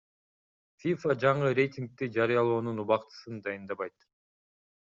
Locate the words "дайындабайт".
3.49-4.11